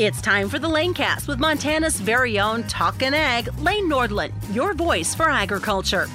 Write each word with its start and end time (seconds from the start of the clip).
It's 0.00 0.22
time 0.22 0.48
for 0.48 0.58
the 0.58 0.66
Lanecast 0.66 1.28
with 1.28 1.38
Montana's 1.38 2.00
very 2.00 2.40
own 2.40 2.62
Talkin' 2.62 3.12
Ag, 3.12 3.52
Lane 3.58 3.86
Nordlund, 3.86 4.32
your 4.50 4.72
voice 4.72 5.14
for 5.14 5.28
agriculture. 5.28 6.08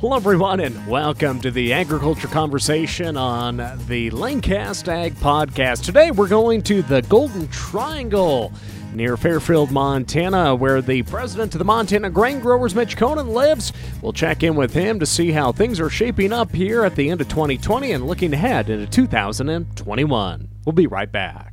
Hello, 0.00 0.14
everyone, 0.14 0.60
and 0.60 0.86
welcome 0.86 1.40
to 1.40 1.50
the 1.50 1.72
agriculture 1.72 2.28
conversation 2.28 3.16
on 3.16 3.56
the 3.88 4.10
Lanecast 4.12 4.86
Ag 4.86 5.16
Podcast. 5.16 5.84
Today, 5.84 6.12
we're 6.12 6.28
going 6.28 6.62
to 6.62 6.82
the 6.82 7.02
Golden 7.02 7.48
Triangle 7.48 8.52
near 8.94 9.16
Fairfield, 9.16 9.70
Montana, 9.70 10.54
where 10.54 10.80
the 10.80 11.02
president 11.02 11.54
of 11.54 11.58
the 11.58 11.64
Montana 11.64 12.10
Grain 12.10 12.40
Growers, 12.40 12.74
Mitch 12.74 12.96
Konen, 12.96 13.28
lives. 13.28 13.72
We'll 14.00 14.12
check 14.12 14.42
in 14.42 14.54
with 14.54 14.72
him 14.74 14.98
to 15.00 15.06
see 15.06 15.32
how 15.32 15.52
things 15.52 15.80
are 15.80 15.90
shaping 15.90 16.32
up 16.32 16.52
here 16.52 16.84
at 16.84 16.96
the 16.96 17.10
end 17.10 17.20
of 17.20 17.28
2020 17.28 17.92
and 17.92 18.06
looking 18.06 18.32
ahead 18.32 18.70
into 18.70 18.86
2021. 18.86 20.48
We'll 20.64 20.72
be 20.72 20.86
right 20.86 21.10
back. 21.10 21.51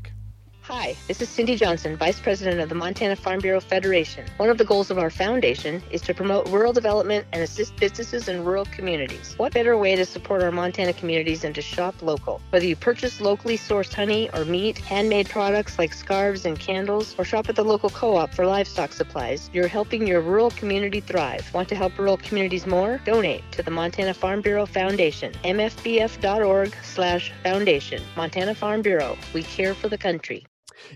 Hi, 0.72 0.96
this 1.08 1.20
is 1.20 1.30
Cindy 1.30 1.56
Johnson, 1.56 1.98
Vice 1.98 2.20
President 2.20 2.62
of 2.62 2.70
the 2.70 2.76
Montana 2.76 3.16
Farm 3.16 3.40
Bureau 3.40 3.60
Federation. 3.60 4.28
One 4.38 4.52
of 4.52 4.60
the 4.60 4.64
goals 4.64 4.92
of 4.92 5.00
our 5.00 5.10
foundation 5.10 5.82
is 5.90 6.00
to 6.02 6.14
promote 6.14 6.48
rural 6.50 6.74
development 6.74 7.26
and 7.34 7.42
assist 7.42 7.76
businesses 7.78 8.28
in 8.28 8.46
rural 8.46 8.66
communities. 8.66 9.34
What 9.38 9.52
better 9.52 9.76
way 9.76 9.96
to 9.96 10.06
support 10.06 10.44
our 10.44 10.52
Montana 10.52 10.94
communities 10.94 11.42
than 11.42 11.54
to 11.54 11.62
shop 11.64 12.04
local? 12.04 12.40
Whether 12.52 12.68
you 12.68 12.76
purchase 12.76 13.20
locally 13.20 13.58
sourced 13.58 13.92
honey 13.92 14.30
or 14.32 14.46
meat, 14.46 14.78
handmade 14.78 15.28
products 15.28 15.80
like 15.80 15.92
scarves 15.92 16.46
and 16.46 16.60
candles, 16.60 17.16
or 17.18 17.26
shop 17.26 17.50
at 17.50 17.56
the 17.56 17.66
local 17.66 17.90
co-op 17.90 18.32
for 18.32 18.46
livestock 18.46 18.94
supplies, 18.94 19.50
you're 19.52 19.68
helping 19.68 20.06
your 20.06 20.22
rural 20.22 20.52
community 20.52 21.00
thrive. 21.00 21.52
Want 21.52 21.68
to 21.70 21.76
help 21.76 21.98
rural 21.98 22.18
communities 22.18 22.68
more? 22.68 23.02
Donate 23.06 23.44
to 23.54 23.64
the 23.64 23.72
Montana 23.72 24.14
Farm 24.14 24.42
Bureau 24.42 24.68
Foundation, 24.68 25.34
mfbf.org 25.44 26.76
slash 26.84 27.34
foundation. 27.42 28.04
Montana 28.16 28.54
Farm 28.54 28.84
Bureau, 28.84 29.18
we 29.34 29.42
care 29.42 29.74
for 29.74 29.90
the 29.90 29.98
country. 29.98 30.46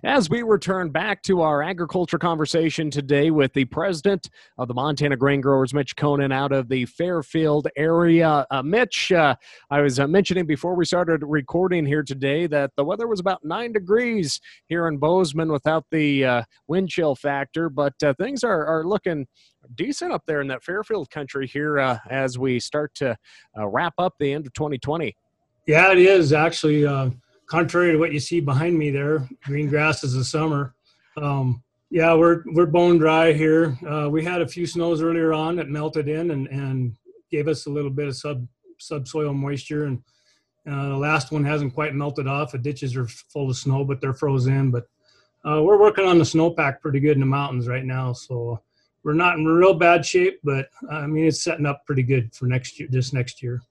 As 0.03 0.29
we 0.29 0.41
return 0.41 0.89
back 0.89 1.21
to 1.23 1.41
our 1.41 1.61
agriculture 1.61 2.17
conversation 2.17 2.89
today 2.89 3.31
with 3.31 3.53
the 3.53 3.65
president 3.65 4.29
of 4.57 4.67
the 4.67 4.73
Montana 4.73 5.15
Grain 5.15 5.41
Growers, 5.41 5.73
Mitch 5.73 5.95
Konen, 5.95 6.33
out 6.33 6.51
of 6.51 6.69
the 6.69 6.85
Fairfield 6.85 7.67
area. 7.75 8.45
Uh, 8.51 8.63
Mitch, 8.63 9.11
uh, 9.11 9.35
I 9.69 9.81
was 9.81 9.99
uh, 9.99 10.07
mentioning 10.07 10.45
before 10.45 10.75
we 10.75 10.85
started 10.85 11.23
recording 11.23 11.85
here 11.85 12.03
today 12.03 12.47
that 12.47 12.71
the 12.75 12.83
weather 12.83 13.07
was 13.07 13.19
about 13.19 13.43
nine 13.43 13.71
degrees 13.71 14.39
here 14.67 14.87
in 14.87 14.97
Bozeman 14.97 15.51
without 15.51 15.85
the 15.91 16.25
uh, 16.25 16.43
wind 16.67 16.89
chill 16.89 17.15
factor, 17.15 17.69
but 17.69 17.93
uh, 18.03 18.13
things 18.15 18.43
are, 18.43 18.65
are 18.65 18.85
looking 18.85 19.25
decent 19.75 20.11
up 20.11 20.23
there 20.27 20.41
in 20.41 20.47
that 20.47 20.63
Fairfield 20.63 21.09
country 21.09 21.47
here 21.47 21.79
uh, 21.79 21.97
as 22.09 22.37
we 22.37 22.59
start 22.59 22.93
to 22.95 23.17
wrap 23.55 23.93
up 23.97 24.13
the 24.19 24.33
end 24.33 24.45
of 24.45 24.53
2020. 24.53 25.15
Yeah, 25.65 25.91
it 25.91 25.97
is 25.97 26.33
actually 26.33 26.85
contrary 27.47 27.91
to 27.91 27.97
what 27.97 28.13
you 28.13 28.19
see 28.19 28.39
behind 28.39 28.77
me 28.77 28.91
there, 28.91 29.27
green 29.43 29.69
grass 29.69 30.03
is 30.03 30.13
the 30.13 30.23
summer. 30.23 30.75
Um, 31.17 31.63
yeah, 31.89 32.15
we're 32.15 32.43
we're 32.53 32.65
bone 32.65 32.97
dry 32.97 33.33
here. 33.33 33.77
Uh, 33.87 34.09
we 34.09 34.23
had 34.23 34.41
a 34.41 34.47
few 34.47 34.65
snows 34.65 35.01
earlier 35.03 35.31
on 35.31 35.55
that 35.57 35.69
melted 35.69 36.07
in 36.07 36.31
and, 36.31 36.47
and 36.47 36.95
gave 37.29 37.47
us 37.47 37.67
a 37.67 37.69
little 37.69 37.91
bit 37.91 38.07
of 38.07 38.15
sub 38.15 38.47
subsoil 38.79 39.33
moisture, 39.33 39.85
and 39.85 40.01
uh, 40.67 40.89
the 40.89 40.97
last 40.97 41.31
one 41.31 41.43
hasn't 41.43 41.73
quite 41.73 41.93
melted 41.93 42.27
off. 42.27 42.51
The 42.51 42.57
ditches 42.57 42.95
are 42.95 43.07
full 43.07 43.49
of 43.49 43.57
snow, 43.57 43.83
but 43.83 44.01
they're 44.01 44.13
frozen. 44.13 44.71
But 44.71 44.87
uh, 45.45 45.61
we're 45.61 45.79
working 45.79 46.05
on 46.05 46.17
the 46.17 46.23
snowpack 46.23 46.81
pretty 46.81 46.99
good 46.99 47.15
in 47.15 47.19
the 47.19 47.27
mountains 47.27 47.67
right 47.67 47.85
now, 47.85 48.13
so 48.13 48.59
we're 49.03 49.13
not 49.13 49.37
in 49.37 49.45
real 49.45 49.75
bad 49.75 50.03
shape. 50.03 50.39
But 50.43 50.69
I 50.89 51.05
mean, 51.05 51.27
it's 51.27 51.43
setting 51.43 51.67
up 51.67 51.85
pretty 51.85 52.03
good 52.03 52.33
for 52.33 52.47
next 52.47 52.79
year. 52.79 52.87
This 52.89 53.13
next 53.13 53.43
year. 53.43 53.61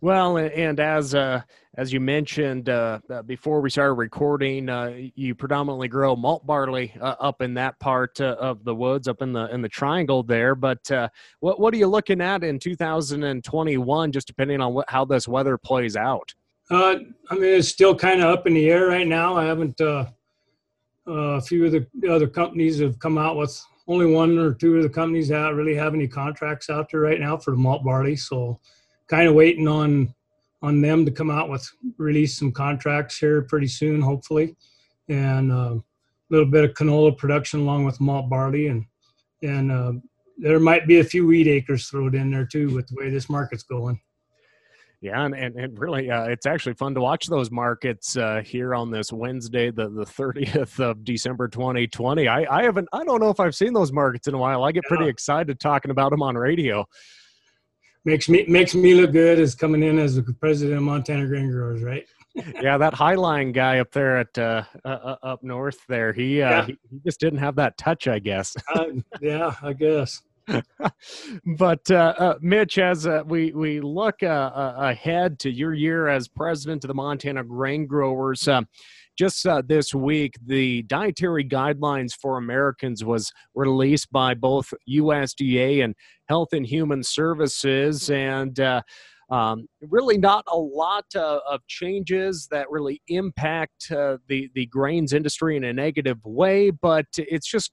Well, 0.00 0.36
and 0.38 0.80
as 0.80 1.14
uh, 1.14 1.42
as 1.76 1.92
you 1.92 2.00
mentioned 2.00 2.68
uh, 2.68 3.00
uh, 3.10 3.22
before 3.22 3.60
we 3.60 3.70
started 3.70 3.94
recording, 3.94 4.68
uh, 4.68 4.94
you 5.14 5.34
predominantly 5.34 5.88
grow 5.88 6.16
malt 6.16 6.46
barley 6.46 6.94
uh, 7.00 7.14
up 7.20 7.42
in 7.42 7.54
that 7.54 7.78
part 7.78 8.20
uh, 8.20 8.36
of 8.38 8.64
the 8.64 8.74
woods, 8.74 9.08
up 9.08 9.22
in 9.22 9.32
the 9.32 9.52
in 9.52 9.62
the 9.62 9.68
triangle 9.68 10.22
there. 10.22 10.54
But 10.54 10.90
what 11.40 11.60
what 11.60 11.72
are 11.74 11.76
you 11.76 11.86
looking 11.86 12.20
at 12.20 12.44
in 12.44 12.58
2021? 12.58 14.12
Just 14.12 14.26
depending 14.26 14.60
on 14.60 14.74
what 14.74 14.88
how 14.88 15.04
this 15.04 15.28
weather 15.28 15.56
plays 15.58 15.96
out. 15.96 16.34
I 16.70 16.96
mean, 17.30 17.44
it's 17.44 17.68
still 17.68 17.94
kind 17.94 18.22
of 18.22 18.30
up 18.30 18.46
in 18.46 18.54
the 18.54 18.68
air 18.68 18.88
right 18.88 19.06
now. 19.06 19.36
I 19.36 19.44
haven't. 19.44 19.80
a 19.80 21.40
few 21.42 21.66
of 21.66 21.72
the 21.72 21.86
other 22.08 22.26
companies 22.26 22.80
have 22.80 22.98
come 22.98 23.18
out 23.18 23.36
with 23.36 23.62
only 23.88 24.06
one 24.06 24.36
or 24.38 24.52
two 24.52 24.76
of 24.76 24.82
the 24.82 24.88
companies 24.88 25.28
that 25.28 25.54
really 25.54 25.74
have 25.74 25.94
any 25.94 26.08
contracts 26.08 26.68
out 26.68 26.90
there 26.90 27.02
right 27.02 27.20
now 27.20 27.36
for 27.36 27.52
the 27.52 27.56
malt 27.56 27.84
barley. 27.84 28.16
So 28.16 28.58
kind 29.08 29.28
of 29.28 29.34
waiting 29.34 29.68
on 29.68 30.14
on 30.62 30.80
them 30.80 31.04
to 31.04 31.10
come 31.10 31.30
out 31.30 31.48
with 31.48 31.68
release 31.98 32.38
some 32.38 32.50
contracts 32.50 33.18
here 33.18 33.42
pretty 33.42 33.68
soon, 33.68 34.00
hopefully, 34.00 34.56
and 35.08 35.52
uh, 35.52 35.74
a 35.74 35.82
little 36.30 36.46
bit 36.46 36.64
of 36.64 36.72
canola 36.74 37.16
production 37.16 37.60
along 37.60 37.84
with 37.84 38.00
malt 38.00 38.28
barley, 38.28 38.68
and 38.68 38.84
and 39.42 39.70
uh, 39.70 39.92
there 40.38 40.60
might 40.60 40.86
be 40.86 41.00
a 41.00 41.04
few 41.04 41.26
wheat 41.26 41.46
acres 41.46 41.88
thrown 41.88 42.14
in 42.14 42.30
there 42.30 42.46
too 42.46 42.74
with 42.74 42.86
the 42.88 42.94
way 42.96 43.10
this 43.10 43.30
market's 43.30 43.62
going. 43.62 44.00
Yeah, 45.02 45.24
and, 45.24 45.34
and, 45.34 45.54
and 45.56 45.78
really, 45.78 46.10
uh, 46.10 46.24
it's 46.24 46.46
actually 46.46 46.72
fun 46.74 46.94
to 46.94 47.02
watch 47.02 47.26
those 47.26 47.50
markets 47.50 48.16
uh, 48.16 48.40
here 48.44 48.74
on 48.74 48.90
this 48.90 49.12
Wednesday, 49.12 49.70
the, 49.70 49.90
the 49.90 50.06
30th 50.06 50.80
of 50.80 51.04
December 51.04 51.48
2020. 51.48 52.26
I, 52.26 52.46
I 52.50 52.62
haven't, 52.62 52.88
I 52.94 53.04
don't 53.04 53.20
know 53.20 53.28
if 53.28 53.38
I've 53.38 53.54
seen 53.54 53.74
those 53.74 53.92
markets 53.92 54.26
in 54.26 54.32
a 54.32 54.38
while. 54.38 54.64
I 54.64 54.72
get 54.72 54.84
pretty 54.84 55.06
excited 55.06 55.60
talking 55.60 55.90
about 55.90 56.10
them 56.10 56.22
on 56.22 56.34
radio 56.34 56.86
makes 58.06 58.28
me 58.28 58.46
makes 58.48 58.74
me 58.74 58.94
look 58.94 59.12
good 59.12 59.38
as 59.38 59.54
coming 59.54 59.82
in 59.82 59.98
as 59.98 60.16
the 60.16 60.22
president 60.40 60.78
of 60.78 60.84
Montana 60.84 61.26
Grain 61.26 61.50
Growers, 61.50 61.82
right? 61.82 62.06
yeah, 62.62 62.78
that 62.78 62.94
Highline 62.94 63.52
guy 63.52 63.80
up 63.80 63.90
there 63.92 64.18
at 64.18 64.38
uh, 64.38 64.62
uh, 64.84 64.88
uh, 64.88 65.16
up 65.22 65.42
north 65.42 65.78
there, 65.88 66.12
he, 66.12 66.42
uh, 66.42 66.50
yeah. 66.50 66.66
he, 66.66 66.78
he 66.90 67.00
just 67.04 67.18
didn't 67.18 67.38
have 67.38 67.56
that 67.56 67.76
touch, 67.76 68.08
I 68.08 68.18
guess. 68.18 68.56
Uh, 68.74 68.86
yeah, 69.20 69.54
I 69.62 69.72
guess. 69.72 70.22
but 71.58 71.90
uh, 71.90 72.14
uh, 72.18 72.34
Mitch, 72.40 72.78
as 72.78 73.06
uh, 73.06 73.22
we 73.26 73.52
we 73.52 73.80
look 73.80 74.22
uh, 74.22 74.26
uh, 74.26 74.74
ahead 74.78 75.38
to 75.40 75.50
your 75.50 75.74
year 75.74 76.08
as 76.08 76.28
president 76.28 76.84
of 76.84 76.88
the 76.88 76.94
Montana 76.94 77.42
Grain 77.42 77.86
Growers, 77.86 78.48
just 79.16 79.46
uh, 79.46 79.62
this 79.66 79.94
week, 79.94 80.34
the 80.44 80.82
dietary 80.84 81.44
guidelines 81.44 82.12
for 82.12 82.36
Americans 82.36 83.04
was 83.04 83.32
released 83.54 84.12
by 84.12 84.34
both 84.34 84.72
USDA 84.88 85.82
and 85.82 85.94
Health 86.28 86.48
and 86.52 86.66
Human 86.66 87.02
Services, 87.02 88.10
and 88.10 88.58
uh, 88.60 88.82
um, 89.30 89.66
really 89.80 90.18
not 90.18 90.44
a 90.48 90.56
lot 90.56 91.06
uh, 91.14 91.40
of 91.48 91.66
changes 91.66 92.48
that 92.50 92.70
really 92.70 93.00
impact 93.08 93.90
uh, 93.90 94.18
the 94.28 94.50
the 94.54 94.66
grains 94.66 95.12
industry 95.12 95.56
in 95.56 95.64
a 95.64 95.72
negative 95.72 96.24
way, 96.24 96.70
but 96.70 97.06
it's 97.16 97.48
just 97.48 97.72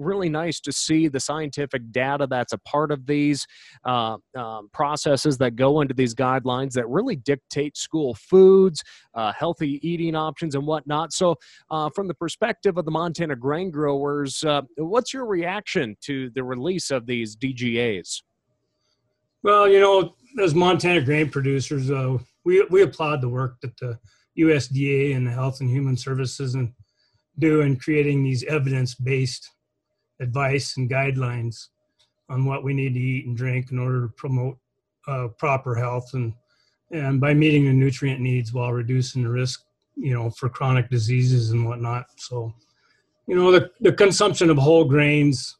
really 0.00 0.28
nice 0.28 0.60
to 0.60 0.72
see 0.72 1.08
the 1.08 1.20
scientific 1.20 1.92
data 1.92 2.26
that's 2.28 2.52
a 2.52 2.58
part 2.58 2.90
of 2.90 3.06
these 3.06 3.46
uh, 3.84 4.16
um, 4.36 4.68
processes 4.72 5.38
that 5.38 5.56
go 5.56 5.80
into 5.80 5.94
these 5.94 6.14
guidelines 6.14 6.72
that 6.72 6.88
really 6.88 7.16
dictate 7.16 7.76
school 7.76 8.14
foods, 8.14 8.82
uh, 9.14 9.32
healthy 9.32 9.80
eating 9.86 10.14
options, 10.14 10.54
and 10.54 10.66
whatnot. 10.66 11.12
So, 11.12 11.36
uh, 11.70 11.90
from 11.90 12.08
the 12.08 12.14
perspective 12.14 12.78
of 12.78 12.84
the 12.84 12.90
Montana 12.90 13.36
grain 13.36 13.70
growers, 13.70 14.42
uh, 14.44 14.62
what's 14.76 15.12
your 15.12 15.26
reaction 15.26 15.96
to 16.02 16.30
the 16.30 16.42
release 16.42 16.90
of 16.90 17.06
these 17.06 17.36
DGAs? 17.36 18.22
Well, 19.42 19.68
you 19.68 19.80
know, 19.80 20.14
as 20.42 20.54
Montana 20.54 21.00
grain 21.00 21.30
producers, 21.30 21.90
uh, 21.90 22.18
we 22.44 22.64
we 22.70 22.82
applaud 22.82 23.20
the 23.20 23.28
work 23.28 23.60
that 23.62 23.76
the 23.78 23.98
USDA 24.38 25.16
and 25.16 25.26
the 25.26 25.30
Health 25.30 25.60
and 25.60 25.70
Human 25.70 25.96
Services 25.96 26.54
and 26.54 26.72
do 27.38 27.62
in 27.62 27.76
creating 27.76 28.22
these 28.22 28.44
evidence-based 28.44 29.48
advice 30.20 30.76
and 30.76 30.90
guidelines 30.90 31.68
on 32.28 32.44
what 32.44 32.62
we 32.62 32.72
need 32.72 32.94
to 32.94 33.00
eat 33.00 33.26
and 33.26 33.36
drink 33.36 33.72
in 33.72 33.78
order 33.78 34.06
to 34.06 34.12
promote 34.14 34.56
uh, 35.08 35.28
proper 35.38 35.74
health 35.74 36.14
and 36.14 36.32
and 36.92 37.20
by 37.20 37.32
meeting 37.32 37.64
the 37.64 37.72
nutrient 37.72 38.20
needs 38.20 38.52
while 38.52 38.72
reducing 38.72 39.22
the 39.22 39.30
risk 39.30 39.64
you 39.96 40.14
know 40.14 40.30
for 40.30 40.48
chronic 40.48 40.88
diseases 40.88 41.50
and 41.50 41.66
whatnot. 41.66 42.06
So 42.16 42.54
you 43.26 43.36
know 43.36 43.50
the, 43.50 43.70
the 43.80 43.92
consumption 43.92 44.50
of 44.50 44.58
whole 44.58 44.84
grains 44.84 45.56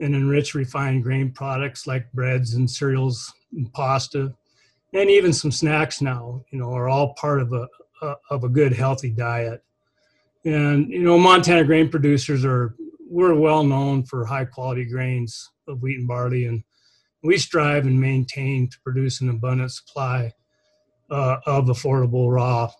and 0.00 0.14
enriched 0.14 0.54
refined 0.54 1.02
grain 1.02 1.30
products 1.30 1.86
like 1.86 2.10
breads 2.12 2.54
and 2.54 2.70
cereals 2.70 3.32
and 3.52 3.72
pasta 3.72 4.34
and 4.92 5.08
even 5.08 5.32
some 5.32 5.50
snacks 5.50 6.02
now 6.02 6.44
you 6.50 6.58
know 6.58 6.72
are 6.72 6.88
all 6.88 7.14
part 7.14 7.40
of 7.40 7.52
a, 7.52 7.66
a 8.02 8.14
of 8.30 8.44
a 8.44 8.48
good 8.48 8.72
healthy 8.72 9.10
diet. 9.10 9.62
And 10.44 10.90
you 10.90 11.02
know 11.02 11.18
montana 11.18 11.64
grain 11.64 11.88
producers 11.88 12.44
are 12.44 12.74
we're 13.08 13.34
well 13.34 13.64
known 13.64 14.04
for 14.04 14.24
high 14.24 14.44
quality 14.44 14.84
grains 14.84 15.50
of 15.68 15.82
wheat 15.82 15.98
and 15.98 16.08
barley, 16.08 16.46
and 16.46 16.62
we 17.22 17.38
strive 17.38 17.86
and 17.86 18.00
maintain 18.00 18.68
to 18.68 18.76
produce 18.82 19.20
an 19.20 19.30
abundant 19.30 19.72
supply 19.72 20.32
uh, 21.10 21.38
of 21.46 21.66
affordable 21.66 22.32
raw 22.32 22.70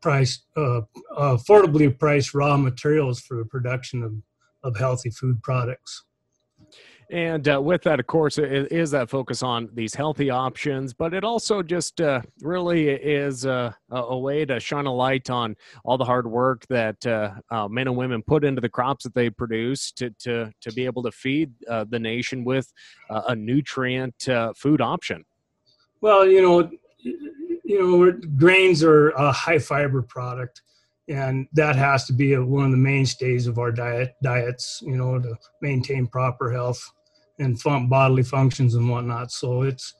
price, 0.00 0.42
uh, 0.56 0.82
affordably 1.18 1.98
priced 1.98 2.34
raw 2.34 2.56
materials 2.56 3.20
for 3.20 3.38
the 3.38 3.44
production 3.44 4.02
of, 4.02 4.14
of 4.62 4.78
healthy 4.78 5.10
food 5.10 5.42
products. 5.42 6.04
And 7.10 7.48
uh, 7.48 7.60
with 7.60 7.82
that, 7.82 8.00
of 8.00 8.06
course, 8.06 8.38
it 8.38 8.72
is 8.72 8.90
that 8.92 9.10
focus 9.10 9.42
on 9.42 9.68
these 9.74 9.94
healthy 9.94 10.30
options, 10.30 10.94
but 10.94 11.12
it 11.12 11.24
also 11.24 11.62
just 11.62 12.00
uh, 12.00 12.22
really 12.40 12.88
is 12.88 13.44
a, 13.44 13.76
a, 13.90 14.18
way 14.18 14.44
to 14.44 14.58
shine 14.58 14.86
a 14.86 14.92
light 14.92 15.28
on 15.28 15.54
all 15.84 15.98
the 15.98 16.04
hard 16.04 16.26
work 16.26 16.66
that 16.68 17.04
uh, 17.06 17.32
uh 17.50 17.68
men 17.68 17.88
and 17.88 17.96
women 17.96 18.22
put 18.22 18.44
into 18.44 18.60
the 18.60 18.68
crops 18.68 19.04
that 19.04 19.14
they 19.14 19.28
produce 19.28 19.92
to 19.92 20.10
to 20.18 20.50
to 20.60 20.72
be 20.72 20.86
able 20.86 21.02
to 21.02 21.10
feed 21.10 21.52
uh, 21.68 21.84
the 21.88 21.98
nation 21.98 22.44
with 22.44 22.72
uh, 23.10 23.22
a 23.28 23.36
nutrient 23.36 24.28
food 24.56 24.80
option. 24.80 25.24
Well, 26.00 26.26
you 26.26 26.42
know, 26.42 26.70
you 27.02 27.80
know, 27.80 28.12
grains 28.36 28.82
are 28.82 29.10
a 29.10 29.32
high 29.32 29.58
fiber 29.58 30.02
product 30.02 30.62
and 31.08 31.46
that 31.52 31.76
has 31.76 32.06
to 32.06 32.12
be 32.12 32.32
a, 32.32 32.44
one 32.44 32.64
of 32.64 32.70
the 32.70 32.76
mainstays 32.76 33.46
of 33.46 33.58
our 33.58 33.70
diet 33.70 34.14
diets 34.22 34.80
you 34.82 34.96
know 34.96 35.18
to 35.18 35.36
maintain 35.60 36.06
proper 36.06 36.50
health 36.50 36.82
and 37.38 37.60
fun, 37.60 37.88
bodily 37.88 38.22
functions 38.22 38.74
and 38.74 38.88
whatnot. 38.88 39.32
So 39.32 39.62
it's 39.62 39.94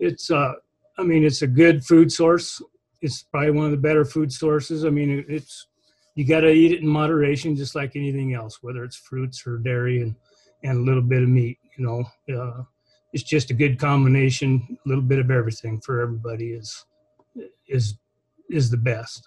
it's 0.00 0.30
uh 0.30 0.54
i 0.98 1.02
mean 1.02 1.24
it's 1.24 1.42
a 1.42 1.46
good 1.46 1.84
food 1.84 2.10
source. 2.10 2.60
It's 3.00 3.22
probably 3.22 3.50
one 3.50 3.66
of 3.66 3.70
the 3.70 3.76
better 3.76 4.04
food 4.04 4.32
sources. 4.32 4.84
I 4.84 4.90
mean 4.90 5.24
it's 5.28 5.66
you 6.14 6.26
got 6.26 6.40
to 6.40 6.50
eat 6.50 6.72
it 6.72 6.80
in 6.80 6.86
moderation 6.86 7.56
just 7.56 7.74
like 7.74 7.96
anything 7.96 8.34
else 8.34 8.62
whether 8.62 8.84
it's 8.84 8.96
fruits 8.96 9.46
or 9.46 9.58
dairy 9.58 10.02
and 10.02 10.14
and 10.62 10.78
a 10.78 10.82
little 10.82 11.02
bit 11.02 11.22
of 11.22 11.28
meat 11.28 11.58
you 11.76 11.84
know. 11.84 12.04
Uh, 12.34 12.62
it's 13.12 13.22
just 13.22 13.50
a 13.50 13.54
good 13.54 13.78
combination. 13.78 14.76
A 14.84 14.88
little 14.88 15.04
bit 15.04 15.20
of 15.20 15.30
everything 15.30 15.80
for 15.80 16.00
everybody 16.00 16.52
is 16.52 16.84
is 17.68 17.94
is 18.50 18.70
the 18.70 18.76
best 18.76 19.26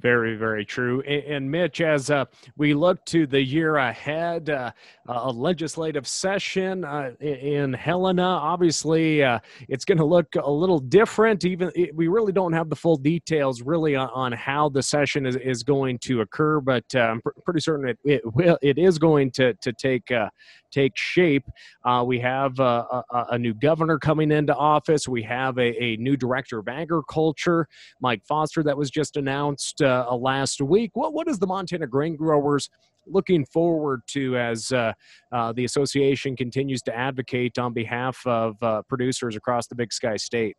very, 0.00 0.36
very 0.36 0.64
true. 0.64 1.00
And, 1.02 1.50
Mitch, 1.50 1.80
as 1.80 2.10
uh, 2.10 2.24
we 2.56 2.74
look 2.74 3.04
to 3.06 3.26
the 3.26 3.42
year 3.42 3.76
ahead, 3.76 4.50
uh, 4.50 4.72
a 5.06 5.30
legislative 5.30 6.06
session 6.06 6.84
uh, 6.84 7.12
in 7.20 7.72
Helena, 7.72 8.22
obviously 8.22 9.22
uh, 9.22 9.38
it's 9.68 9.84
going 9.84 9.98
to 9.98 10.04
look 10.04 10.34
a 10.36 10.50
little 10.50 10.78
different. 10.78 11.44
Even 11.44 11.70
we 11.94 12.08
really 12.08 12.32
don't 12.32 12.52
have 12.52 12.68
the 12.70 12.76
full 12.76 12.96
details 12.96 13.62
really 13.62 13.96
on, 13.96 14.32
how 14.32 14.68
the 14.68 14.82
session 14.82 15.26
is, 15.26 15.36
is 15.36 15.62
going 15.62 15.98
to 15.98 16.20
occur, 16.20 16.60
but 16.60 16.84
I'm 16.94 17.20
pr- 17.20 17.30
pretty 17.44 17.60
certain 17.60 17.88
it, 17.88 17.98
it 18.04 18.34
will. 18.34 18.58
It 18.62 18.78
is 18.78 18.98
going 18.98 19.30
to 19.32 19.54
to 19.54 19.72
take 19.72 20.10
uh, 20.10 20.28
take 20.70 20.96
shape. 20.96 21.44
Uh, 21.84 22.04
we 22.06 22.18
have 22.20 22.58
a, 22.58 23.04
a, 23.10 23.26
a, 23.30 23.38
new 23.38 23.54
governor 23.54 23.98
coming 23.98 24.30
into 24.30 24.54
office. 24.54 25.08
We 25.08 25.22
have 25.24 25.58
a, 25.58 25.82
a, 25.82 25.96
new 25.96 26.16
director 26.16 26.58
of 26.58 26.68
agriculture, 26.68 27.68
Mike 28.00 28.22
Foster, 28.26 28.62
that 28.62 28.76
was 28.76 28.90
just 28.90 29.16
announced 29.16 29.82
uh, 29.82 30.14
last 30.14 30.60
week. 30.60 30.90
What 30.94 31.12
what 31.12 31.28
is 31.28 31.38
the 31.38 31.46
Montana 31.46 31.86
grain 31.86 32.16
growers 32.16 32.70
looking 33.06 33.44
forward 33.46 34.02
to 34.06 34.36
as 34.36 34.70
uh, 34.72 34.92
uh 35.32 35.52
the 35.52 35.64
association 35.64 36.36
continues 36.36 36.82
to 36.82 36.94
advocate 36.94 37.58
on 37.58 37.72
behalf 37.72 38.20
of 38.26 38.62
uh, 38.62 38.82
producers 38.82 39.36
across 39.36 39.66
the 39.66 39.74
Big 39.74 39.92
Sky 39.92 40.16
State? 40.16 40.56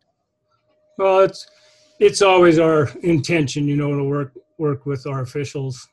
Well, 0.98 1.20
it's 1.20 1.46
it's 1.98 2.22
always 2.22 2.58
our 2.58 2.90
intention, 3.02 3.68
you 3.68 3.76
know, 3.76 3.96
to 3.96 4.04
work 4.04 4.32
work 4.58 4.86
with 4.86 5.06
our 5.06 5.22
officials 5.22 5.88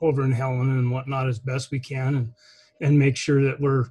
over 0.00 0.22
in 0.24 0.32
Helena 0.32 0.78
and 0.78 0.90
whatnot 0.90 1.28
as 1.28 1.38
best 1.38 1.70
we 1.70 1.78
can, 1.78 2.16
and 2.16 2.32
and 2.80 2.98
make 2.98 3.16
sure 3.16 3.42
that 3.42 3.60
we're 3.60 3.86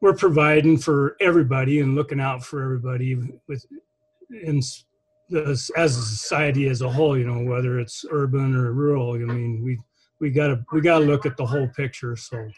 we're 0.00 0.14
providing 0.14 0.78
for 0.78 1.16
everybody 1.20 1.80
and 1.80 1.94
looking 1.94 2.20
out 2.20 2.42
for 2.44 2.62
everybody 2.62 3.16
with 3.48 3.64
in 4.30 4.58
as 4.58 5.70
a 5.76 5.88
society 5.88 6.68
as 6.68 6.82
a 6.82 6.90
whole 6.90 7.16
you 7.16 7.26
know 7.26 7.48
whether 7.48 7.78
it's 7.78 8.04
urban 8.10 8.54
or 8.54 8.72
rural 8.72 9.12
i 9.12 9.18
mean 9.18 9.62
we 9.62 9.78
we 10.20 10.30
gotta 10.30 10.64
we 10.72 10.80
gotta 10.80 11.04
look 11.04 11.24
at 11.24 11.36
the 11.36 11.46
whole 11.46 11.68
picture 11.68 12.16
so 12.16 12.48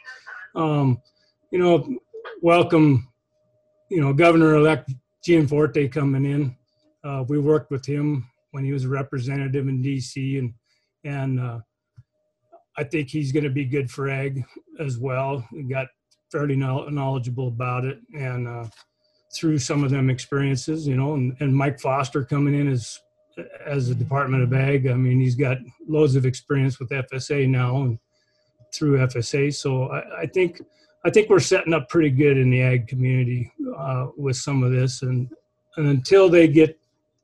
um 0.55 1.01
you 1.51 1.59
know 1.59 1.87
welcome 2.41 3.07
you 3.93 4.01
know 4.01 4.13
governor-elect 4.13 4.91
gianforte 5.23 5.89
coming 5.89 6.25
in. 6.25 6.57
Uh, 7.05 7.25
we 7.29 7.39
worked 7.39 7.71
with 7.71 7.85
him 7.85 8.27
when 8.53 8.65
he 8.65 8.73
was 8.73 8.85
a 8.85 8.89
representative 8.89 9.69
in 9.69 9.83
dc 9.83 10.39
and 10.39 10.55
and 11.05 11.41
uh, 11.41 11.59
I 12.77 12.85
think 12.85 13.09
he's 13.09 13.33
going 13.33 13.45
to 13.45 13.51
be 13.51 13.65
good 13.65 13.91
for 13.91 14.09
ag 14.09 14.45
as 14.79 14.99
well. 14.99 15.47
He 15.51 15.63
got 15.63 15.89
fairly 16.31 16.57
knowledgeable 16.57 17.49
about 17.49 17.85
it 17.85 17.99
and 18.15 18.49
uh, 18.49 18.67
through 19.35 19.59
some 19.59 19.85
of 19.85 19.91
them 19.91 20.09
experiences, 20.09 20.87
you 20.87 20.97
know, 20.97 21.15
and, 21.15 21.37
and 21.41 21.55
Mike 21.55 21.81
Foster 21.81 22.25
coming 22.25 22.55
in 22.55 22.69
as 22.69 22.99
as 23.67 23.89
a 23.89 23.95
Department 23.95 24.43
of 24.43 24.53
Ag. 24.53 24.87
I 24.87 24.95
mean, 24.95 25.19
he's 25.19 25.35
got 25.35 25.57
loads 25.87 26.17
of 26.17 26.27
experience 26.27 26.79
with 26.79 26.91
FSA 26.91 27.49
now 27.49 27.83
and 27.83 27.99
through 28.75 28.99
FSA. 28.99 29.55
So 29.55 29.85
I, 29.85 30.23
I 30.23 30.27
think 30.27 30.61
I 31.05 31.11
think 31.11 31.29
we're 31.29 31.41
setting 31.41 31.75
up 31.75 31.89
pretty 31.89 32.11
good 32.11 32.37
in 32.37 32.51
the 32.51 32.63
ag 32.63 32.87
community 32.87 33.53
uh, 33.77 34.09
with 34.17 34.37
some 34.37 34.63
of 34.63 34.71
this, 34.71 35.03
and 35.03 35.29
and 35.77 35.89
until 35.89 36.29
they 36.29 36.47
get 36.49 36.79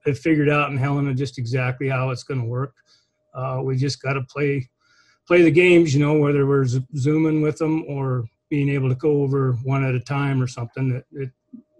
it 0.06 0.18
figured 0.18 0.48
out 0.48 0.70
in 0.70 0.76
Helena 0.76 1.14
just 1.14 1.38
exactly 1.38 1.88
how 1.88 2.10
it's 2.10 2.22
going 2.22 2.40
to 2.40 2.46
work, 2.46 2.74
uh, 3.34 3.60
we 3.62 3.76
just 3.76 4.00
got 4.02 4.14
to 4.14 4.22
play 4.22 4.68
play 5.28 5.42
the 5.42 5.50
games, 5.50 5.94
you 5.94 6.00
know, 6.00 6.18
whether 6.18 6.46
we're 6.46 6.66
zooming 6.96 7.42
with 7.42 7.58
them 7.58 7.84
or 7.86 8.24
being 8.48 8.70
able 8.70 8.88
to 8.88 8.94
go 8.94 9.22
over 9.22 9.52
one 9.62 9.84
at 9.84 9.94
a 9.94 10.00
time 10.00 10.42
or 10.42 10.46
something, 10.46 10.90
it, 10.90 11.06
it 11.12 11.30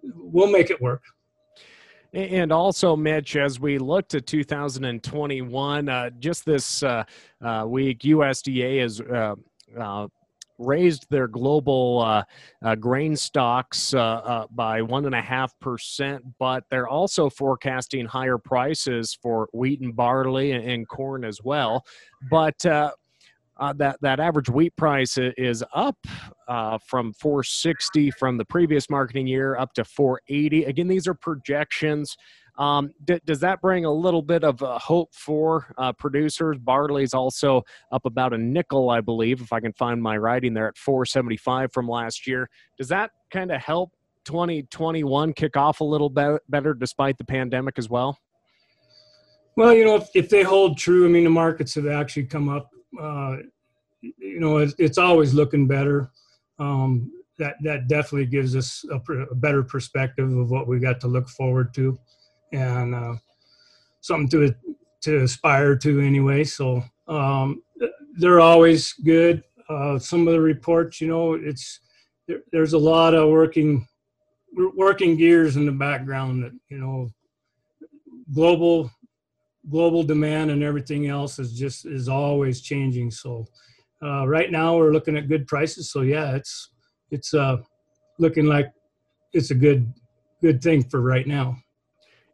we'll 0.03 0.51
make 0.53 0.71
it 0.71 0.81
work. 0.81 1.03
And 2.13 2.53
also, 2.53 2.95
Mitch, 2.95 3.37
as 3.37 3.59
we 3.59 3.79
look 3.79 4.09
to 4.09 4.21
2021, 4.21 5.89
uh, 5.89 6.11
just 6.19 6.45
this 6.45 6.83
uh, 6.83 7.05
uh, 7.43 7.65
week, 7.67 8.01
USDA 8.01 8.81
has 8.81 9.01
uh, 9.01 9.35
uh, 9.79 10.09
raised 10.59 11.07
their 11.11 11.29
global 11.29 12.01
uh, 12.63 12.75
grain 12.77 13.15
stocks 13.15 13.93
by 13.93 14.83
one 14.83 15.07
and 15.07 15.15
a 15.15 15.23
half 15.23 15.59
percent, 15.61 16.23
but 16.39 16.65
they're 16.71 16.89
also 16.89 17.31
forecasting 17.31 18.07
higher 18.07 18.39
prices 18.39 19.17
for 19.23 19.49
wheat 19.53 19.81
and 19.81 19.95
barley 19.95 20.53
and, 20.53 20.65
and 20.65 20.89
corn 20.89 21.25
as 21.25 21.41
well. 21.43 21.85
But 22.31 22.65
uh, 23.59 23.73
that 23.75 23.99
that 24.01 24.21
average 24.21 24.49
wheat 24.49 24.75
price 24.77 25.19
is 25.19 25.65
up 25.75 25.97
uh, 26.47 26.79
from 26.79 27.13
460 27.13 28.11
from 28.13 28.37
the 28.37 28.45
previous 28.45 28.89
marketing 28.89 29.27
year 29.27 29.57
up 29.57 29.73
to 29.75 29.85
480. 29.85 30.65
Again, 30.65 30.89
these 30.89 31.07
are 31.07 31.15
projections. 31.15 32.17
Um, 32.57 32.91
d- 33.05 33.21
does 33.25 33.39
that 33.41 33.61
bring 33.61 33.85
a 33.85 33.93
little 33.93 34.23
bit 34.23 34.43
of 34.43 34.63
uh, 34.63 34.79
hope 34.79 35.15
for 35.15 35.73
uh, 35.79 35.93
producers? 35.93 36.59
Barley's 36.59 37.15
also 37.15 37.63
up 37.93 38.05
about 38.05 38.33
a 38.33 38.39
nickel, 38.39 38.91
I 38.91 39.01
believe, 39.01 39.41
if 39.41 39.53
I 39.53 39.61
can 39.61 39.73
find 39.73 40.03
my 40.03 40.17
writing 40.17 40.55
there 40.55 40.69
at 40.69 40.77
475 40.77 41.73
from 41.73 41.89
last 41.89 42.27
year. 42.27 42.49
Does 42.77 42.89
that 42.89 43.13
kind 43.31 43.53
of 43.53 43.61
help 43.61 43.93
2021 44.25 45.33
kick 45.35 45.57
off 45.57 45.81
a 45.81 45.85
little 45.85 46.11
be- 46.11 46.39
better 46.49 46.75
despite 46.75 47.17
the 47.17 47.25
pandemic 47.25 47.79
as 47.79 47.89
well? 47.89 48.19
Well, 49.57 49.73
you 49.73 49.85
know, 49.85 49.97
if, 49.97 50.09
if 50.15 50.29
they 50.29 50.43
hold 50.43 50.79
true, 50.79 51.07
I 51.07 51.09
mean, 51.09 51.25
the 51.25 51.31
markets 51.31 51.75
have 51.77 51.87
actually 51.87 52.27
come 52.27 52.49
up 52.49 52.71
uh, 53.01 53.37
you 54.01 54.41
know, 54.41 54.59
it's, 54.59 54.75
it's, 54.79 54.99
always 54.99 55.35
looking 55.35 55.67
better. 55.67 56.11
Um, 56.59 57.13
that 57.39 57.57
that 57.63 57.89
definitely 57.89 58.27
gives 58.27 58.57
us 58.57 58.85
a, 58.91 59.13
a, 59.13 59.35
better 59.35 59.63
perspective 59.63 60.37
of 60.37 60.51
what 60.51 60.67
we 60.67 60.81
got 60.81 61.01
to 61.01 61.09
look 61.09 61.29
forward 61.29 61.73
to, 61.75 61.99
and 62.53 62.95
uh, 62.95 63.15
something 64.01 64.29
to 64.31 64.55
to 65.03 65.23
aspire 65.23 65.77
to 65.77 66.01
anyway. 66.01 66.45
So 66.45 66.83
um, 67.07 67.63
they're 68.17 68.41
always 68.41 68.93
good. 68.93 69.45
Uh, 69.69 69.99
some 69.99 70.27
of 70.27 70.33
the 70.33 70.41
reports, 70.41 71.01
you 71.01 71.09
know, 71.09 71.35
it's 71.35 71.81
there, 72.27 72.41
there's 72.53 72.73
a 72.73 72.79
lot 72.79 73.15
of 73.15 73.31
working 73.31 73.87
working 74.75 75.17
gears 75.17 75.57
in 75.57 75.67
the 75.67 75.73
background 75.73 76.43
that 76.43 76.53
you 76.69 76.79
know 76.79 77.11
global 78.35 78.91
global 79.71 80.03
demand 80.03 80.51
and 80.51 80.63
everything 80.63 81.09
else 81.09 81.39
is 81.39 81.53
just 81.53 81.87
is 81.87 82.09
always 82.09 82.61
changing. 82.61 83.11
So 83.11 83.47
uh, 84.03 84.27
right 84.27 84.51
now 84.51 84.77
we're 84.77 84.93
looking 84.93 85.17
at 85.17 85.29
good 85.29 85.47
prices. 85.47 85.91
So 85.91 86.03
yeah, 86.03 86.35
it's 86.35 86.71
it's 87.11 87.35
uh, 87.35 87.59
looking 88.19 88.47
like 88.47 88.73
it's 89.33 89.51
a 89.51 89.55
good 89.55 89.93
good 90.41 90.63
thing 90.63 90.85
for 90.85 91.01
right 91.01 91.27
now. 91.27 91.57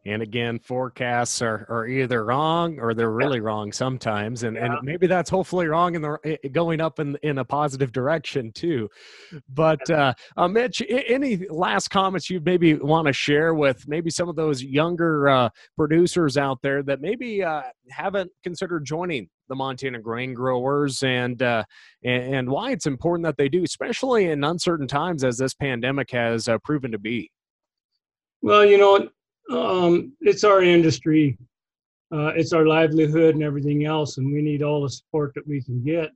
And 0.06 0.22
again, 0.22 0.58
forecasts 0.58 1.40
are, 1.40 1.66
are 1.68 1.86
either 1.86 2.24
wrong 2.24 2.78
or 2.78 2.92
they're 2.92 3.10
really 3.10 3.38
yeah. 3.38 3.44
wrong 3.44 3.72
sometimes, 3.72 4.42
and 4.42 4.56
yeah. 4.56 4.66
and 4.66 4.78
maybe 4.82 5.06
that's 5.06 5.30
hopefully 5.30 5.66
wrong 5.66 5.96
and 5.96 6.04
they're 6.04 6.38
going 6.52 6.80
up 6.80 7.00
in 7.00 7.16
in 7.22 7.38
a 7.38 7.44
positive 7.44 7.92
direction 7.92 8.52
too. 8.52 8.88
But 9.48 9.88
uh, 9.90 10.14
uh, 10.36 10.48
Mitch, 10.48 10.82
any 10.88 11.48
last 11.48 11.88
comments 11.88 12.28
you 12.28 12.40
maybe 12.44 12.74
want 12.74 13.06
to 13.06 13.12
share 13.12 13.54
with 13.54 13.88
maybe 13.88 14.10
some 14.10 14.28
of 14.28 14.36
those 14.36 14.62
younger 14.62 15.28
uh, 15.28 15.48
producers 15.76 16.36
out 16.36 16.60
there 16.62 16.82
that 16.82 17.00
maybe 17.00 17.42
uh, 17.42 17.62
haven't 17.90 18.30
considered 18.42 18.84
joining 18.84 19.28
the 19.48 19.54
Montana 19.54 20.00
grain 20.00 20.34
growers 20.34 21.02
and, 21.02 21.42
uh, 21.42 21.64
and, 22.02 22.34
and 22.34 22.50
why 22.50 22.70
it's 22.70 22.86
important 22.86 23.24
that 23.24 23.36
they 23.36 23.48
do, 23.48 23.62
especially 23.62 24.26
in 24.26 24.44
uncertain 24.44 24.86
times 24.86 25.24
as 25.24 25.36
this 25.36 25.54
pandemic 25.54 26.10
has 26.10 26.48
uh, 26.48 26.58
proven 26.58 26.90
to 26.92 26.98
be. 26.98 27.30
Well, 28.42 28.64
you 28.64 28.78
know, 28.78 29.08
um, 29.50 30.12
it's 30.20 30.44
our 30.44 30.62
industry, 30.62 31.38
uh, 32.12 32.32
it's 32.36 32.52
our 32.52 32.66
livelihood 32.66 33.34
and 33.34 33.44
everything 33.44 33.84
else, 33.84 34.18
and 34.18 34.32
we 34.32 34.42
need 34.42 34.62
all 34.62 34.82
the 34.82 34.88
support 34.88 35.32
that 35.34 35.46
we 35.46 35.62
can 35.62 35.82
get. 35.82 36.10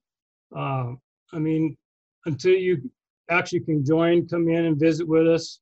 Uh, 0.56 0.92
I 1.32 1.38
mean, 1.38 1.76
until 2.26 2.54
you 2.54 2.90
actually 3.30 3.60
can 3.60 3.84
join, 3.84 4.26
come 4.28 4.48
in 4.48 4.64
and 4.66 4.78
visit 4.78 5.06
with 5.06 5.26
us. 5.26 5.60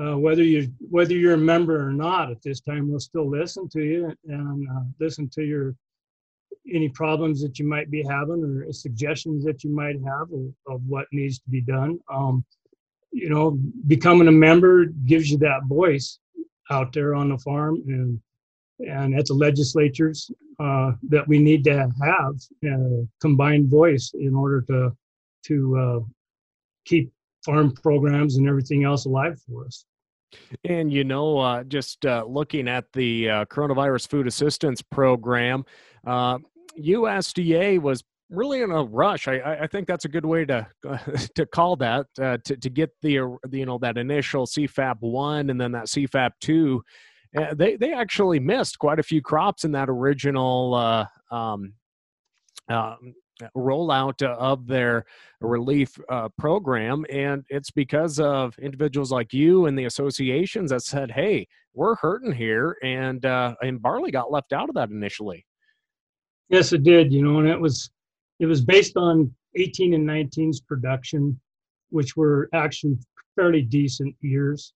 Uh, 0.00 0.16
whether 0.16 0.44
you 0.44 0.72
whether 0.90 1.12
you're 1.12 1.34
a 1.34 1.38
member 1.38 1.84
or 1.84 1.90
not 1.90 2.30
at 2.30 2.40
this 2.42 2.60
time, 2.60 2.88
we'll 2.88 3.00
still 3.00 3.28
listen 3.28 3.68
to 3.68 3.82
you 3.82 4.14
and 4.28 4.68
uh, 4.70 4.82
listen 5.00 5.28
to 5.28 5.42
your 5.42 5.74
any 6.72 6.88
problems 6.88 7.42
that 7.42 7.58
you 7.58 7.66
might 7.66 7.90
be 7.90 8.02
having 8.02 8.44
or 8.44 8.72
suggestions 8.72 9.44
that 9.44 9.64
you 9.64 9.74
might 9.74 9.96
have 10.04 10.30
of, 10.32 10.52
of 10.68 10.82
what 10.86 11.06
needs 11.12 11.38
to 11.38 11.50
be 11.50 11.60
done. 11.60 11.98
Um, 12.12 12.44
you 13.10 13.28
know, 13.28 13.58
becoming 13.86 14.28
a 14.28 14.32
member 14.32 14.86
gives 15.06 15.30
you 15.30 15.38
that 15.38 15.64
voice 15.64 16.18
out 16.70 16.92
there 16.92 17.14
on 17.14 17.28
the 17.28 17.38
farm 17.38 17.82
and 17.86 18.20
and 18.80 19.18
at 19.18 19.26
the 19.26 19.34
legislatures 19.34 20.30
uh, 20.60 20.92
that 21.08 21.26
we 21.26 21.38
need 21.38 21.64
to 21.64 21.76
have 21.76 21.90
a 22.64 23.06
combined 23.20 23.68
voice 23.68 24.12
in 24.14 24.34
order 24.34 24.60
to 24.62 24.92
to 25.44 25.76
uh, 25.76 26.00
keep 26.84 27.12
farm 27.44 27.72
programs 27.72 28.36
and 28.36 28.48
everything 28.48 28.84
else 28.84 29.04
alive 29.04 29.40
for 29.48 29.64
us. 29.64 29.84
And 30.64 30.92
you 30.92 31.04
know, 31.04 31.38
uh, 31.38 31.64
just 31.64 32.04
uh, 32.04 32.24
looking 32.28 32.68
at 32.68 32.92
the 32.92 33.30
uh, 33.30 33.44
coronavirus 33.46 34.08
food 34.08 34.26
assistance 34.26 34.82
program, 34.82 35.64
USDA 36.06 37.78
uh, 37.78 37.80
was 37.80 38.04
really 38.30 38.62
in 38.62 38.70
a 38.70 38.84
rush. 38.84 39.28
I, 39.28 39.58
I 39.62 39.66
think 39.66 39.86
that's 39.86 40.04
a 40.04 40.08
good 40.08 40.26
way 40.26 40.44
to 40.46 40.66
to 41.34 41.46
call 41.46 41.76
that 41.76 42.06
uh, 42.20 42.38
to 42.44 42.56
to 42.56 42.70
get 42.70 42.90
the, 43.02 43.12
you 43.12 43.66
know 43.66 43.78
that 43.78 43.98
initial 43.98 44.46
CFAP 44.46 44.96
one 45.00 45.50
and 45.50 45.60
then 45.60 45.72
that 45.72 45.86
CFAP 45.86 46.30
two. 46.40 46.82
Uh, 47.36 47.54
they 47.54 47.76
they 47.76 47.92
actually 47.92 48.40
missed 48.40 48.78
quite 48.78 48.98
a 48.98 49.02
few 49.02 49.20
crops 49.20 49.64
in 49.64 49.72
that 49.72 49.88
original 49.88 50.74
uh, 50.74 51.34
um, 51.34 51.72
um 52.68 53.14
rollout 53.56 54.20
of 54.22 54.66
their 54.66 55.04
relief 55.40 55.98
uh, 56.08 56.28
program, 56.38 57.04
and 57.10 57.44
it's 57.48 57.70
because 57.70 58.18
of 58.18 58.58
individuals 58.58 59.12
like 59.12 59.32
you 59.32 59.66
and 59.66 59.78
the 59.78 59.84
associations 59.84 60.70
that 60.70 60.82
said, 60.82 61.10
"Hey, 61.10 61.46
we're 61.74 61.94
hurting 61.96 62.32
here," 62.32 62.76
and 62.82 63.24
uh, 63.24 63.54
and 63.62 63.80
barley 63.80 64.10
got 64.10 64.32
left 64.32 64.52
out 64.52 64.68
of 64.68 64.74
that 64.74 64.90
initially. 64.90 65.44
Yes, 66.48 66.72
it 66.72 66.82
did. 66.82 67.12
You 67.12 67.22
know, 67.22 67.38
and 67.38 67.48
it 67.48 67.60
was 67.60 67.90
it 68.38 68.46
was 68.46 68.64
based 68.64 68.96
on 68.96 69.32
18 69.56 69.94
and 69.94 70.08
19's 70.08 70.60
production, 70.60 71.38
which 71.90 72.16
were 72.16 72.48
actually 72.52 72.96
fairly 73.34 73.62
decent 73.62 74.14
years. 74.20 74.72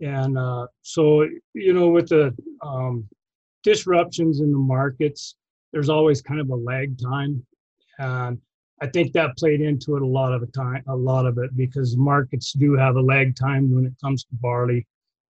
And 0.00 0.38
uh, 0.38 0.66
so, 0.82 1.26
you 1.54 1.72
know, 1.72 1.88
with 1.88 2.08
the 2.08 2.34
um, 2.62 3.08
disruptions 3.62 4.40
in 4.40 4.52
the 4.52 4.58
markets, 4.58 5.34
there's 5.72 5.88
always 5.88 6.22
kind 6.22 6.40
of 6.40 6.50
a 6.50 6.54
lag 6.54 6.98
time. 7.00 7.44
And 7.98 8.38
I 8.80 8.86
think 8.86 9.12
that 9.12 9.36
played 9.36 9.60
into 9.60 9.96
it 9.96 10.02
a 10.02 10.06
lot 10.06 10.32
of 10.32 10.40
the 10.40 10.46
time, 10.48 10.82
a 10.86 10.94
lot 10.94 11.26
of 11.26 11.38
it, 11.38 11.56
because 11.56 11.96
markets 11.96 12.52
do 12.52 12.76
have 12.76 12.96
a 12.96 13.00
lag 13.00 13.34
time 13.34 13.74
when 13.74 13.84
it 13.84 13.94
comes 14.02 14.24
to 14.24 14.30
barley, 14.34 14.86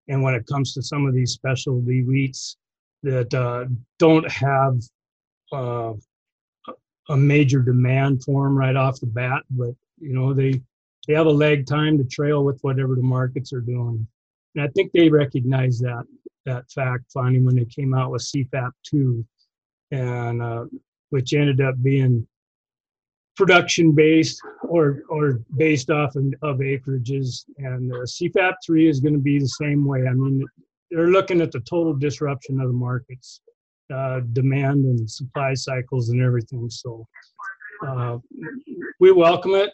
and 0.10 0.22
when 0.22 0.34
it 0.34 0.46
comes 0.48 0.74
to 0.74 0.81
some 0.81 1.05
of 1.05 1.13
these 1.13 1.31
specialty 1.31 2.03
wheats 2.03 2.57
that 3.03 3.34
uh, 3.34 3.65
don't 4.00 4.29
have 4.29 4.79
uh, 5.53 5.93
a 7.09 7.17
major 7.17 7.59
demand 7.59 8.23
for 8.23 8.45
them 8.45 8.57
right 8.57 8.75
off 8.75 8.99
the 8.99 9.07
bat, 9.07 9.43
but 9.51 9.71
you 9.99 10.13
know 10.13 10.33
they 10.33 10.61
they 11.07 11.13
have 11.13 11.27
a 11.27 11.31
lag 11.31 11.65
time 11.65 11.97
to 11.97 12.03
trail 12.03 12.43
with 12.43 12.59
whatever 12.61 12.95
the 12.95 13.01
markets 13.01 13.53
are 13.53 13.61
doing, 13.61 14.05
and 14.55 14.63
I 14.63 14.67
think 14.69 14.91
they 14.91 15.09
recognize 15.09 15.79
that 15.79 16.05
that 16.45 16.69
fact 16.71 17.05
finally 17.13 17.41
when 17.41 17.55
they 17.55 17.65
came 17.65 17.93
out 17.93 18.11
with 18.11 18.23
CFAP 18.23 18.71
two, 18.83 19.25
and 19.91 20.41
uh, 20.41 20.65
which 21.09 21.33
ended 21.33 21.61
up 21.61 21.75
being 21.81 22.27
production 23.35 23.93
based 23.93 24.41
or 24.63 25.03
or 25.09 25.39
based 25.55 25.89
off 25.89 26.15
of, 26.15 26.25
of 26.41 26.57
acreages, 26.57 27.45
and 27.57 27.91
uh, 27.93 27.99
CFAP 27.99 28.55
three 28.65 28.89
is 28.89 28.99
going 28.99 29.13
to 29.13 29.19
be 29.19 29.39
the 29.39 29.47
same 29.47 29.85
way. 29.85 30.05
I 30.07 30.13
mean, 30.13 30.45
they're 30.91 31.07
looking 31.07 31.41
at 31.41 31.51
the 31.51 31.61
total 31.61 31.93
disruption 31.93 32.59
of 32.59 32.67
the 32.67 32.73
markets 32.73 33.41
uh, 33.94 34.22
demand 34.34 34.86
and 34.86 35.10
supply 35.10 35.53
cycles 35.53 36.10
and 36.10 36.22
everything. 36.22 36.70
So 36.70 37.08
uh, 37.86 38.17
we 39.00 39.12
welcome 39.12 39.56
it. 39.56 39.72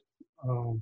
Um, 0.47 0.81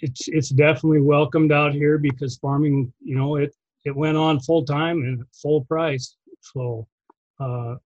it's 0.00 0.28
it's 0.28 0.50
definitely 0.50 1.00
welcomed 1.00 1.52
out 1.52 1.72
here 1.72 1.98
because 1.98 2.36
farming, 2.38 2.92
you 3.02 3.16
know, 3.16 3.36
it 3.36 3.54
it 3.84 3.94
went 3.94 4.16
on 4.16 4.40
full 4.40 4.64
time 4.64 5.02
and 5.02 5.22
full 5.32 5.64
price. 5.64 6.16
So 6.40 6.86
uh, 7.40 7.76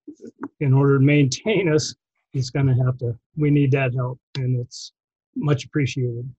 in 0.59 0.73
order 0.73 0.99
to 0.99 1.03
maintain 1.03 1.71
us, 1.71 1.95
it's 2.33 2.49
going 2.49 2.67
to 2.67 2.83
have 2.83 2.97
to. 2.99 3.17
We 3.35 3.49
need 3.51 3.71
that 3.71 3.93
help, 3.93 4.19
and 4.35 4.59
it's 4.59 4.93
much 5.35 5.65
appreciated. 5.65 6.29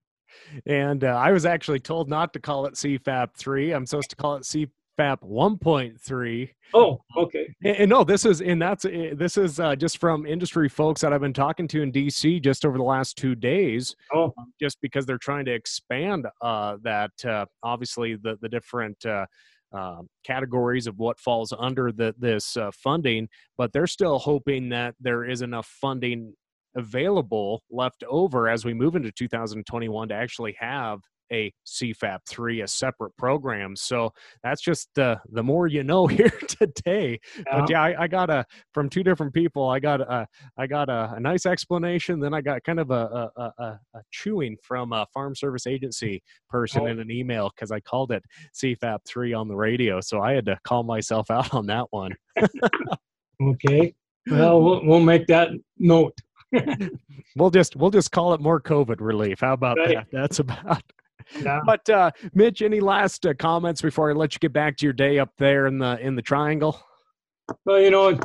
And 0.67 1.05
uh, 1.05 1.17
I 1.17 1.33
was 1.33 1.47
actually 1.47 1.81
told 1.81 2.09
not 2.09 2.33
to 2.33 2.41
call 2.41 2.67
it 2.67 2.75
CFAP 2.75 3.37
three. 3.37 3.73
I'm 3.73 3.87
supposed 3.87 4.11
to 4.11 4.17
call 4.17 4.37
it 4.37 4.45
C 4.45 4.69
FAP 4.97 5.21
1.3. 5.23 6.51
Oh, 6.73 7.01
okay. 7.17 7.55
And, 7.65 7.77
and, 7.77 7.91
no, 7.91 8.05
this 8.05 8.25
is 8.25 8.41
and 8.41 8.61
that's 8.61 8.85
eh, 8.85 9.15
this 9.15 9.37
is 9.37 9.61
uh, 9.61 9.77
just 9.77 9.99
from 9.99 10.27
industry 10.27 10.69
folks 10.69 11.01
that 11.01 11.13
I've 11.13 11.21
been 11.21 11.33
talking 11.33 11.69
to 11.69 11.83
in 11.83 11.93
DC 11.93 12.43
just 12.43 12.65
over 12.65 12.79
the 12.79 12.85
last 12.85 13.17
two 13.17 13.35
days. 13.35 13.95
Oh, 14.13 14.33
um, 14.39 14.53
just 14.61 14.81
because 14.81 15.07
they're 15.07 15.19
trying 15.19 15.45
to 15.47 15.53
expand 15.53 16.27
uh, 16.43 16.77
that 16.83 17.13
uh, 17.25 17.47
obviously 17.63 18.17
the 18.17 18.39
the 18.41 18.49
different. 18.49 19.05
Uh, 19.05 19.27
uh, 19.73 20.03
categories 20.25 20.87
of 20.87 21.01
what 21.01 21.19
falls 21.19 21.53
under 21.59 21.91
the, 21.91 22.15
this 22.17 22.57
uh, 22.57 22.71
funding, 22.73 23.29
but 23.59 23.73
they're 23.73 23.89
still 23.89 24.21
hoping 24.21 24.69
that 24.69 24.95
there 25.01 25.25
is 25.25 25.43
enough 25.43 25.67
funding 25.81 26.33
available 26.77 27.61
left 27.73 28.05
over 28.09 28.49
as 28.49 28.65
we 28.65 28.73
move 28.73 28.95
into 28.95 29.11
2021 29.11 30.09
to 30.09 30.15
actually 30.15 30.55
have 30.61 31.01
a 31.35 31.53
CFAP 31.67 32.21
three, 32.29 32.61
a 32.62 32.69
separate 32.69 33.17
program. 33.17 33.75
So 33.76 34.12
that's 34.43 34.62
just 34.62 34.99
uh, 34.99 35.17
the 35.31 35.43
more 35.43 35.67
you 35.67 35.83
know 35.83 36.07
here 36.19 36.33
today. 36.49 37.19
Yeah. 37.37 37.61
But 37.61 37.71
yeah, 37.71 37.83
I, 37.83 38.05
I, 38.05 38.07
got 38.07 38.31
a 38.31 38.45
from 38.73 38.88
two 38.88 39.03
different 39.03 39.35
people. 39.35 39.69
I 39.69 39.81
got 39.81 40.00
a 40.00 40.26
I 40.57 40.67
got 40.67 40.88
a, 40.88 41.14
a 41.17 41.21
nice 41.21 41.47
explanation. 41.47 42.21
Then 42.21 42.35
I 42.35 42.41
got 42.41 42.62
kind 42.64 42.81
of 42.81 42.91
a 42.91 43.31
a, 43.37 43.53
a, 43.59 43.79
a 43.95 44.00
chewing 44.11 44.57
from 44.62 44.93
a 44.93 45.07
Farm 45.12 45.35
Service 45.35 45.67
Agency 45.67 46.23
person 46.49 46.83
oh. 46.83 46.87
in 46.87 47.00
an 47.00 47.11
email 47.11 47.50
because 47.55 47.71
I 47.71 47.81
called 47.81 48.12
it 48.12 48.23
CFAP 48.55 48.99
three 49.07 49.33
on 49.33 49.49
the 49.49 49.57
radio. 49.57 50.00
So 50.00 50.21
I 50.21 50.33
had 50.33 50.47
to 50.47 50.59
call 50.64 50.83
myself 50.83 51.31
out 51.31 51.53
on 51.55 51.67
that 51.67 51.87
one. 51.91 52.12
okay. 53.43 53.95
Well, 54.31 54.62
well, 54.62 54.81
we'll 54.85 55.00
make 55.00 55.26
that 55.26 55.50
note. 55.79 56.14
we'll 57.37 57.50
just 57.50 57.76
we'll 57.76 57.91
just 57.91 58.11
call 58.11 58.33
it 58.35 58.41
more 58.41 58.61
COVID 58.61 58.97
relief. 59.00 59.41
How 59.41 59.53
about 59.53 59.79
right. 59.79 59.97
that? 59.97 60.07
That's 60.12 60.38
about 60.38 60.83
yeah. 61.43 61.61
But 61.66 61.88
uh, 61.88 62.11
Mitch, 62.35 62.62
any 62.62 62.81
last 62.81 63.26
uh, 63.26 63.35
comments 63.35 63.83
before 63.83 64.11
I 64.11 64.14
let 64.14 64.35
you 64.35 64.38
get 64.38 64.52
back 64.52 64.76
to 64.78 64.87
your 64.87 64.93
day 64.93 65.19
up 65.19 65.31
there 65.38 65.66
in 65.66 65.78
the 65.78 65.99
in 66.00 66.16
the 66.16 66.23
triangle? 66.23 66.81
Well, 67.64 67.81
you 67.81 67.90
know, 67.90 68.19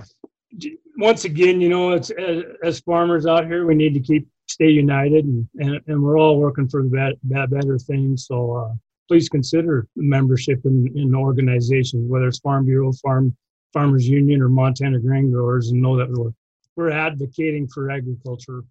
once 0.98 1.26
again, 1.26 1.62
you 1.62 1.70
know, 1.70 1.92
it's 1.92 2.10
as, 2.12 2.44
as 2.64 2.80
farmers 2.82 3.26
out 3.26 3.46
here, 3.46 3.66
we 3.66 3.76
need 3.76 3.94
to 3.94 4.00
keep 4.00 4.28
stay 4.48 4.70
united, 4.70 5.26
and, 5.26 5.48
and, 5.60 5.80
and 5.88 6.02
we're 6.02 6.18
all 6.18 6.40
working 6.40 6.68
for 6.68 6.82
the 6.84 6.90
bad, 7.24 7.50
better 7.50 7.78
things. 7.78 8.26
So 8.26 8.56
uh, 8.56 8.74
please 9.08 9.30
consider 9.30 9.88
membership 9.96 10.62
in, 10.66 10.92
in 10.96 11.16
organizations, 11.16 12.10
whether 12.10 12.28
it's 12.28 12.40
Farm 12.40 12.66
Bureau, 12.66 12.92
Farm 12.94 13.36
Farmers 13.74 14.08
Union, 14.08 14.42
or 14.42 14.50
Montana 14.50 15.00
Grain 15.00 15.32
Growers, 15.32 15.70
and 15.70 15.82
know 15.82 15.98
that 15.98 16.10
we're 16.12 16.32
we're 16.76 16.92
advocating 16.92 17.68
for 17.68 17.92
agriculture 17.92 18.64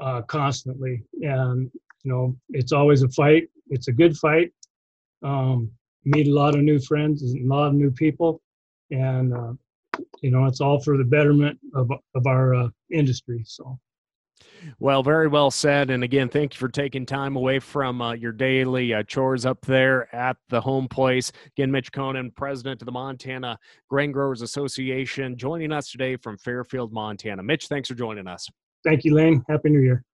uh, 0.00 0.22
constantly. 0.22 1.02
And 1.22 1.70
you 2.04 2.12
know, 2.12 2.36
it's 2.50 2.72
always 2.72 3.02
a 3.02 3.08
fight. 3.08 3.48
It's 3.68 3.88
a 3.88 3.92
good 3.92 4.16
fight. 4.16 4.52
Um, 5.22 5.70
meet 6.04 6.28
a 6.28 6.34
lot 6.34 6.54
of 6.54 6.62
new 6.62 6.78
friends, 6.78 7.22
and 7.22 7.50
a 7.50 7.54
lot 7.54 7.68
of 7.68 7.74
new 7.74 7.90
people, 7.90 8.42
and 8.90 9.34
uh, 9.34 9.52
you 10.20 10.30
know, 10.30 10.44
it's 10.44 10.60
all 10.60 10.80
for 10.80 10.96
the 10.96 11.04
betterment 11.04 11.58
of 11.74 11.90
of 12.14 12.26
our 12.26 12.54
uh, 12.54 12.68
industry. 12.92 13.42
So. 13.46 13.78
Well, 14.78 15.02
very 15.02 15.28
well 15.28 15.50
said. 15.50 15.90
And 15.90 16.02
again, 16.02 16.28
thank 16.28 16.54
you 16.54 16.58
for 16.58 16.68
taking 16.68 17.04
time 17.04 17.36
away 17.36 17.58
from 17.58 18.00
uh, 18.00 18.14
your 18.14 18.32
daily 18.32 18.94
uh, 18.94 19.02
chores 19.02 19.44
up 19.44 19.60
there 19.62 20.14
at 20.14 20.36
the 20.48 20.60
home 20.60 20.88
place. 20.88 21.32
Again, 21.56 21.70
Mitch 21.70 21.92
Konen, 21.92 22.34
president 22.34 22.80
of 22.80 22.86
the 22.86 22.92
Montana 22.92 23.58
Grain 23.88 24.10
Growers 24.10 24.42
Association, 24.42 25.36
joining 25.36 25.70
us 25.70 25.90
today 25.90 26.16
from 26.16 26.38
Fairfield, 26.38 26.92
Montana. 26.92 27.42
Mitch, 27.42 27.68
thanks 27.68 27.88
for 27.88 27.94
joining 27.94 28.26
us. 28.26 28.48
Thank 28.84 29.04
you, 29.04 29.14
Lane. 29.14 29.44
Happy 29.48 29.70
New 29.70 29.80
Year. 29.80 30.04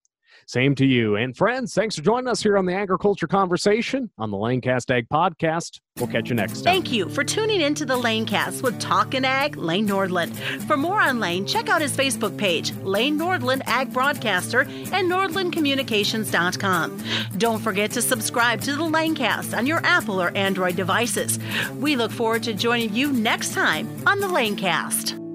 Same 0.47 0.75
to 0.77 0.87
you. 0.87 1.17
And 1.17 1.37
friends, 1.37 1.75
thanks 1.75 1.97
for 1.97 2.03
joining 2.03 2.29
us 2.29 2.43
here 2.43 2.59
on 2.59 2.67
the 2.67 2.75
Agriculture 2.75 3.27
Conversation 3.27 4.11
on 4.19 4.31
the 4.31 4.37
Lanecast 4.37 4.91
Ag 4.91 5.09
Podcast. 5.09 5.81
We'll 5.99 6.09
catch 6.09 6.29
you 6.31 6.35
next 6.35 6.63
time. 6.63 6.65
Thank 6.65 6.91
you 6.93 7.09
for 7.09 7.23
tuning 7.23 7.61
in 7.61 7.75
to 7.77 7.85
the 7.85 7.97
Lanecast 7.97 8.63
with 8.63 8.81
Talkin' 8.81 9.25
Ag, 9.25 9.57
Lane 9.57 9.87
Nordlund. 9.87 10.35
For 10.67 10.77
more 10.77 11.01
on 11.01 11.21
Lane, 11.21 11.47
check 11.47 11.69
out 11.69 11.83
his 11.83 11.97
Facebook 11.97 12.37
page, 12.37 12.75
Lane 12.79 13.19
Nordlund 13.19 13.63
Ag 13.67 13.93
Broadcaster, 13.93 14.61
and 14.61 15.11
NordlundCommunications.com. 15.11 17.03
Don't 17.37 17.61
forget 17.61 17.91
to 17.93 18.03
subscribe 18.03 18.61
to 18.63 18.73
the 18.73 18.83
Lanecast 18.83 19.57
on 19.57 19.67
your 19.67 19.85
Apple 19.85 20.21
or 20.21 20.37
Android 20.37 20.77
devices. 20.77 21.39
We 21.75 21.97
look 21.97 22.11
forward 22.11 22.43
to 22.45 22.55
joining 22.55 22.95
you 22.95 23.13
next 23.13 23.53
time 23.53 23.89
on 24.07 24.21
the 24.21 24.29
Lanecast. 24.29 25.30